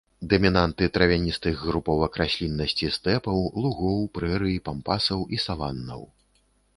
[0.31, 6.01] Дамінанты травяністых груповак расліннасці стэпаў, лугоў, прэрый, пампасаў і саваннаў.